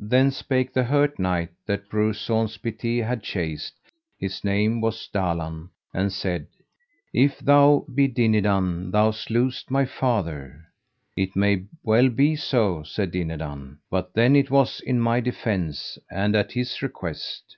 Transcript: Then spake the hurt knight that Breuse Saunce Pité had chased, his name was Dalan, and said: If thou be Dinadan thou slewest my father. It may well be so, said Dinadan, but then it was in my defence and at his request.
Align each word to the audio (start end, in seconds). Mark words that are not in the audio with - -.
Then 0.00 0.32
spake 0.32 0.72
the 0.72 0.82
hurt 0.82 1.20
knight 1.20 1.50
that 1.68 1.88
Breuse 1.88 2.18
Saunce 2.20 2.58
Pité 2.58 3.06
had 3.06 3.22
chased, 3.22 3.74
his 4.18 4.42
name 4.42 4.80
was 4.80 5.08
Dalan, 5.14 5.68
and 5.94 6.12
said: 6.12 6.48
If 7.12 7.38
thou 7.38 7.86
be 7.94 8.08
Dinadan 8.08 8.90
thou 8.90 9.12
slewest 9.12 9.70
my 9.70 9.84
father. 9.84 10.64
It 11.16 11.36
may 11.36 11.62
well 11.84 12.08
be 12.08 12.34
so, 12.34 12.82
said 12.82 13.12
Dinadan, 13.12 13.78
but 13.88 14.14
then 14.14 14.34
it 14.34 14.50
was 14.50 14.80
in 14.80 14.98
my 14.98 15.20
defence 15.20 15.96
and 16.10 16.34
at 16.34 16.50
his 16.50 16.82
request. 16.82 17.56